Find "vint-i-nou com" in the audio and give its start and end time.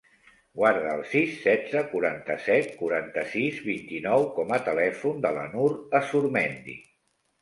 3.69-4.55